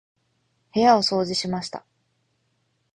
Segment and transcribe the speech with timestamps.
[0.73, 1.85] 部屋を掃除しました。